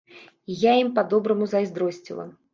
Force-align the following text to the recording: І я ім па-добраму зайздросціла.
І 0.53 0.55
я 0.61 0.73
ім 0.85 0.89
па-добраму 0.95 1.51
зайздросціла. 1.53 2.29